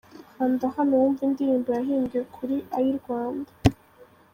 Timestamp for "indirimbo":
1.25-1.69